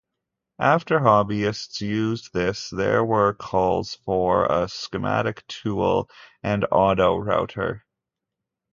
After 0.57 0.97
hobbyists 1.01 1.79
used 1.81 2.33
this, 2.33 2.71
there 2.71 3.05
were 3.05 3.35
calls 3.35 3.93
for 4.03 4.47
a 4.47 4.67
schematic 4.67 5.45
tool 5.45 6.09
and 6.41 6.63
autorouter. 6.71 7.81